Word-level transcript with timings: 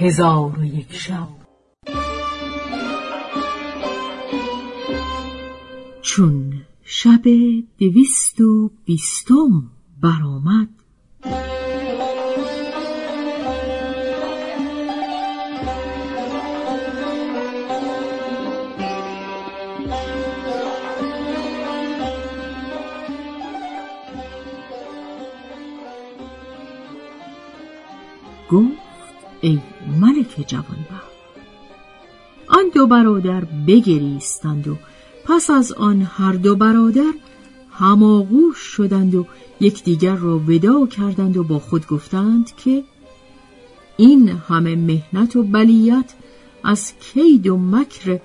هزار 0.00 0.58
و 0.58 0.64
یک 0.64 0.92
شب. 0.92 1.28
چون 6.02 6.62
شب 6.84 7.22
دویست 7.78 8.40
و 8.40 8.70
بیستم 8.84 9.70
برآمد 10.02 10.68
گفت 28.50 28.89
ای 29.40 29.58
ملک 30.00 30.44
جوانبخت 30.46 31.10
آن 32.48 32.64
دو 32.74 32.86
برادر 32.86 33.44
بگریستند 33.44 34.68
و 34.68 34.76
پس 35.24 35.50
از 35.50 35.72
آن 35.72 36.02
هر 36.02 36.32
دو 36.32 36.56
برادر 36.56 37.12
هماغوش 37.70 38.56
شدند 38.56 39.14
و 39.14 39.26
یکدیگر 39.60 40.14
را 40.14 40.38
ودا 40.38 40.86
کردند 40.86 41.36
و 41.36 41.44
با 41.44 41.58
خود 41.58 41.86
گفتند 41.86 42.56
که 42.56 42.84
این 43.96 44.28
همه 44.28 44.76
مهنت 44.76 45.36
و 45.36 45.42
بلیت 45.42 46.14
از 46.64 46.92
کید 47.00 47.46
و 47.46 47.56
مکر 47.56 48.18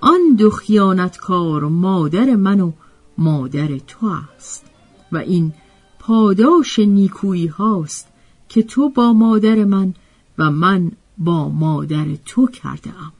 آن 0.00 0.34
دو 0.38 0.50
خیانتکار 0.50 1.64
مادر 1.64 2.36
من 2.36 2.60
و 2.60 2.72
مادر 3.18 3.78
تو 3.78 4.06
است 4.06 4.66
و 5.12 5.16
این 5.16 5.52
پاداش 5.98 6.78
نیکویی 6.78 7.46
هاست 7.46 8.08
که 8.48 8.62
تو 8.62 8.88
با 8.88 9.12
مادر 9.12 9.64
من 9.64 9.94
و 10.38 10.50
من 10.50 10.90
با 11.18 11.48
مادر 11.48 12.14
تو 12.24 12.46
کرده 12.46 12.90
ام. 12.90 13.12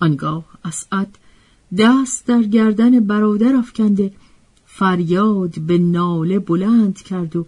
آنگاه 0.00 0.44
اسعد 0.64 1.18
دست 1.78 2.26
در 2.26 2.42
گردن 2.42 3.00
برادر 3.00 3.56
افکنده 3.56 4.12
فریاد 4.66 5.58
به 5.58 5.78
ناله 5.78 6.38
بلند 6.38 7.02
کرد 7.02 7.36
و 7.36 7.46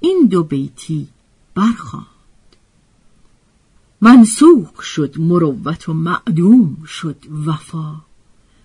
این 0.00 0.26
دو 0.30 0.42
بیتی 0.42 1.08
برخواند 1.54 2.06
منسوخ 4.00 4.82
شد 4.82 5.20
مروت 5.20 5.88
و 5.88 5.92
معدوم 5.92 6.84
شد 6.84 7.16
وفا. 7.46 7.94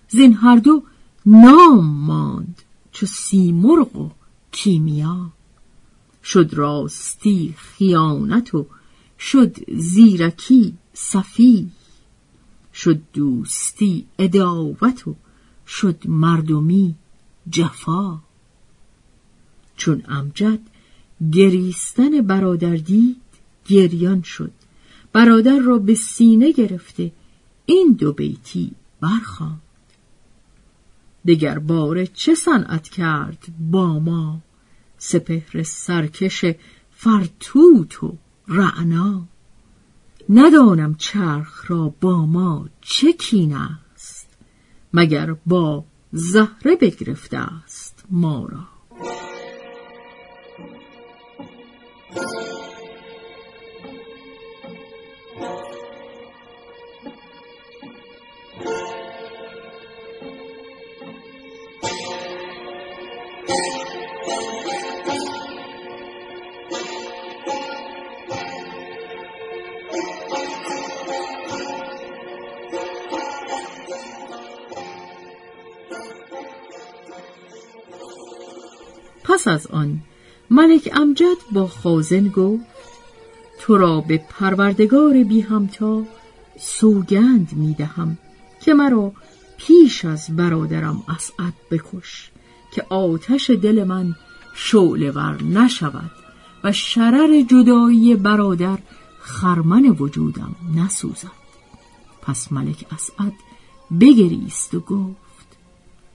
زین 0.08 0.34
هر 0.34 0.56
دو 0.56 0.82
نام 1.26 1.86
ماند 1.86 2.62
چو 2.92 3.06
سیمرغ 3.06 3.96
و 3.96 4.10
کیمیا. 4.52 5.30
شد 6.24 6.54
راستی 6.54 7.54
خیانت 7.58 8.54
و 8.54 8.66
شد 9.18 9.56
زیرکی 9.76 10.74
صفی 10.92 11.70
شد 12.74 13.00
دوستی 13.12 14.06
اداوت 14.18 15.08
و 15.08 15.14
شد 15.66 16.02
مردمی 16.06 16.94
جفا. 17.50 18.18
چون 19.76 20.02
امجد 20.08 20.60
گریستن 21.32 22.20
برادر 22.20 22.76
دید 22.76 23.16
گریان 23.66 24.22
شد. 24.22 24.52
برادر 25.12 25.58
را 25.58 25.78
به 25.78 25.94
سینه 25.94 26.52
گرفته 26.52 27.12
این 27.66 27.92
دو 27.92 28.12
بیتی 28.12 28.72
برخواند. 29.00 29.60
دگر 31.26 31.58
باره 31.58 32.06
چه 32.06 32.34
صنعت 32.34 32.88
کرد 32.88 33.44
با 33.70 33.98
ما؟ 33.98 34.40
سپهر 34.98 35.62
سرکش 35.62 36.44
فرتوت 36.90 38.02
و 38.02 38.16
رعنا 38.48 39.28
ندانم 40.28 40.94
چرخ 40.94 41.70
را 41.70 41.94
با 42.00 42.26
ما 42.26 42.68
چه 42.80 43.12
کین 43.12 43.56
است 43.56 44.28
مگر 44.92 45.36
با 45.46 45.84
زهره 46.12 46.76
بگرفته 46.76 47.38
است 47.38 48.04
ما 48.10 48.46
را. 48.46 48.73
پس 79.24 79.48
از 79.48 79.66
آن 79.66 80.00
ملک 80.50 80.90
امجد 80.92 81.36
با 81.52 81.66
خازن 81.66 82.28
گفت 82.28 82.64
تو 83.60 83.78
را 83.78 84.00
به 84.00 84.18
پروردگار 84.30 85.24
بی 85.24 85.40
همتا 85.40 86.02
سوگند 86.60 87.52
می 87.52 87.74
دهم 87.74 88.18
که 88.60 88.74
مرا 88.74 89.12
پیش 89.56 90.04
از 90.04 90.36
برادرم 90.36 91.02
اسعد 91.08 91.54
بکش 91.70 92.30
که 92.72 92.82
آتش 92.88 93.50
دل 93.50 93.84
من 93.84 94.14
ور 95.14 95.42
نشود 95.42 96.10
و 96.64 96.72
شرر 96.72 97.42
جدایی 97.50 98.16
برادر 98.16 98.78
خرمن 99.20 99.84
وجودم 99.88 100.56
نسوزد. 100.74 101.44
پس 102.22 102.52
ملک 102.52 102.86
اسعد 102.92 103.32
بگریست 104.00 104.74
و 104.74 104.80
گفت 104.80 105.23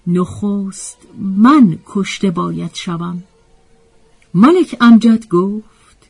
نخست 0.08 0.98
من 1.20 1.80
کشته 1.86 2.32
باید 2.32 2.72
شوم. 2.74 3.24
ملک 4.34 4.78
امجد 4.82 5.28
گفت 5.28 6.10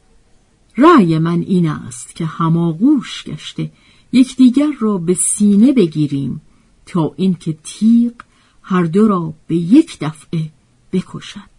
رأی 0.78 1.18
من 1.18 1.42
این 1.42 1.70
است 1.70 2.16
که 2.16 2.26
هماغوش 2.26 3.24
گشته 3.24 3.72
یکدیگر 4.12 4.72
را 4.80 4.98
به 4.98 5.14
سینه 5.14 5.74
بگیریم 5.74 6.42
تا 6.86 7.14
اینکه 7.16 7.58
تیغ 7.64 8.14
هر 8.62 8.84
دو 8.84 9.08
را 9.08 9.34
به 9.48 9.56
یک 9.56 9.98
دفعه 10.02 10.50
بکشد. 10.94 11.50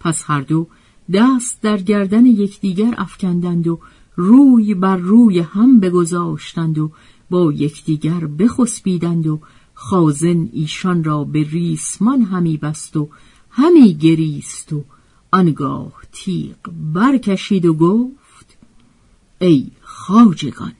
پس 0.00 0.22
هر 0.26 0.40
دو 0.40 0.66
دست 1.12 1.62
در 1.62 1.76
گردن 1.76 2.26
یکدیگر 2.26 2.94
افکندند 2.98 3.68
و 3.68 3.78
روی 4.16 4.74
بر 4.74 4.96
روی 4.96 5.38
هم 5.38 5.80
بگذاشتند 5.80 6.78
و 6.78 6.90
با 7.30 7.52
یکدیگر 7.52 8.26
بخسبیدند 8.26 9.26
و 9.26 9.40
خازن 9.78 10.48
ایشان 10.52 11.04
را 11.04 11.24
به 11.24 11.42
ریسمان 11.42 12.22
همی 12.22 12.56
بست 12.56 12.96
و 12.96 13.08
همی 13.50 13.94
گریست 13.94 14.72
و 14.72 14.84
آنگاه 15.30 15.92
تیغ 16.12 16.56
برکشید 16.94 17.66
و 17.66 17.74
گفت 17.74 18.56
ای 19.38 19.70
خاجگان 19.80 20.72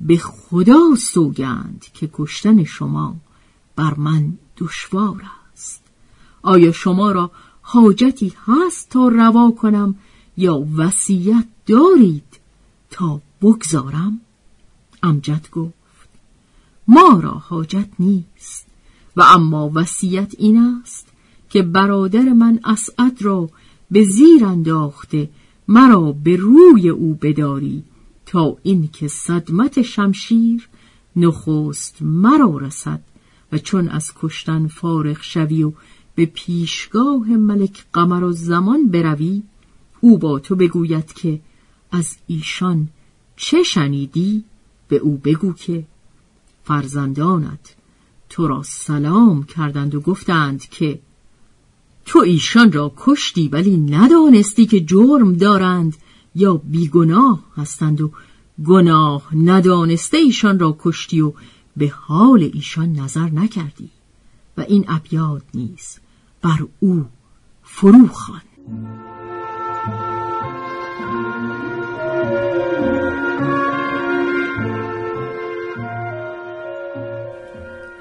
به 0.00 0.16
خدا 0.16 0.94
سوگند 0.98 1.86
که 1.94 2.10
کشتن 2.12 2.64
شما 2.64 3.16
بر 3.76 3.94
من 3.94 4.38
دشوار 4.58 5.22
است. 5.52 5.82
آیا 6.42 6.72
شما 6.72 7.12
را 7.12 7.30
حاجتی 7.62 8.32
هست 8.46 8.90
تا 8.90 9.08
روا 9.08 9.50
کنم 9.50 9.94
یا 10.36 10.66
وصیت 10.76 11.46
دارید 11.66 12.40
تا 12.90 13.20
بگذارم؟ 13.42 14.20
امجد 15.02 15.50
گفت 15.50 15.81
ما 16.88 17.20
را 17.22 17.30
حاجت 17.30 17.88
نیست. 17.98 18.66
و 19.16 19.22
اما 19.22 19.70
وصیت 19.74 20.34
این 20.38 20.56
است 20.56 21.06
که 21.50 21.62
برادر 21.62 22.22
من 22.22 22.60
اسعد 22.64 23.22
را 23.22 23.50
به 23.90 24.04
زیر 24.04 24.44
انداخته 24.44 25.30
مرا 25.68 26.12
به 26.12 26.36
روی 26.36 26.88
او 26.88 27.14
بداری 27.14 27.82
تا 28.26 28.56
اینکه 28.62 29.08
صدمت 29.08 29.82
شمشیر 29.82 30.68
نخست 31.16 31.96
مرا 32.00 32.58
رسد 32.58 33.00
و 33.52 33.58
چون 33.58 33.88
از 33.88 34.12
کشتن 34.20 34.66
فارغ 34.66 35.18
شوی 35.20 35.62
و 35.62 35.72
به 36.14 36.26
پیشگاه 36.26 37.28
ملک 37.28 37.84
قمر 37.92 38.24
و 38.24 38.32
زمان 38.32 38.88
بروی 38.88 39.42
او 40.00 40.18
با 40.18 40.38
تو 40.38 40.56
بگوید 40.56 41.12
که 41.12 41.40
از 41.92 42.16
ایشان 42.26 42.88
چه 43.36 43.62
شنیدی؟ 43.62 44.44
به 44.88 44.96
او 44.96 45.16
بگو 45.24 45.52
که 45.52 45.84
فرزندانت. 46.64 47.76
تو 48.28 48.46
را 48.46 48.62
سلام 48.62 49.42
کردند 49.42 49.94
و 49.94 50.00
گفتند 50.00 50.68
که 50.68 51.00
تو 52.04 52.18
ایشان 52.18 52.72
را 52.72 52.92
کشتی 52.96 53.48
ولی 53.48 53.76
ندانستی 53.76 54.66
که 54.66 54.80
جرم 54.80 55.32
دارند 55.32 55.96
یا 56.34 56.54
بیگناه 56.54 57.44
هستند 57.56 58.00
و 58.00 58.10
گناه 58.64 59.36
ندانسته 59.36 60.16
ایشان 60.16 60.58
را 60.58 60.76
کشتی 60.80 61.20
و 61.20 61.32
به 61.76 61.88
حال 61.88 62.50
ایشان 62.54 62.92
نظر 62.92 63.30
نکردی. 63.30 63.90
و 64.56 64.60
این 64.60 64.84
ابیاد 64.88 65.42
نیست. 65.54 66.00
بر 66.42 66.66
او 66.80 67.04
فرو 67.62 68.08
خوان 68.08 68.42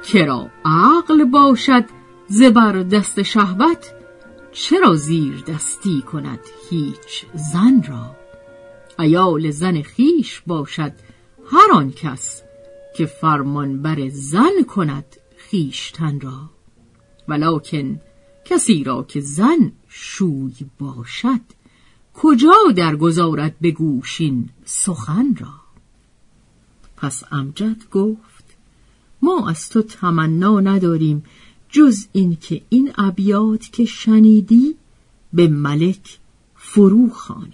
کرا 0.04 0.50
عقل 0.66 1.24
باشد 1.24 1.86
زبر 2.28 2.84
دست 2.84 3.22
شهوت؟ 3.22 3.94
چرا 4.52 4.96
زیر 4.96 5.44
دستی 5.48 6.02
کند 6.02 6.40
هیچ 6.70 7.26
زن 7.54 7.84
را؟ 7.88 8.16
ایال 9.00 9.52
زن 9.52 9.82
خیش 9.82 10.42
باشد 10.48 10.94
هر 11.52 11.72
آن 11.74 11.92
کس 11.92 12.44
که 12.98 13.06
فرمان 13.06 13.82
بر 13.82 14.10
زن 14.10 14.64
کند 14.68 15.06
خیشتن 15.38 16.20
را. 16.20 16.50
ولکن 17.28 18.00
کسی 18.46 18.84
را 18.84 19.04
که 19.04 19.22
زن 19.22 19.72
شوی 19.88 20.54
باشد 20.80 21.42
کجا 22.14 22.56
درگذارد 22.76 23.56
به 23.62 23.72
گوشین 23.72 24.50
سخن 24.66 25.36
را؟ 25.40 25.54
پس 26.98 27.24
امجد 27.32 27.90
گفت 27.90 28.31
ما 29.22 29.50
از 29.50 29.70
تو 29.70 29.82
تمنا 29.82 30.60
نداریم 30.60 31.24
جز 31.70 32.08
این 32.12 32.38
که 32.42 32.62
این 32.70 32.92
ابیات 32.98 33.72
که 33.72 33.86
شنیدی 33.86 34.76
به 35.34 35.48
ملک 35.48 36.20
فرو 36.56 37.10
خانی 37.10 37.54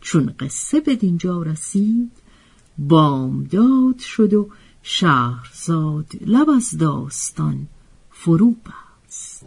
چون 0.00 0.34
قصه 0.40 0.80
به 0.80 0.96
دینجا 0.96 1.42
رسید 1.42 2.12
بامداد 2.78 3.98
شد 3.98 4.34
و 4.34 4.48
شهرزاد 4.82 6.06
لب 6.26 6.50
از 6.50 6.78
داستان 6.78 7.66
فرو 8.10 8.50
بست. 9.06 9.46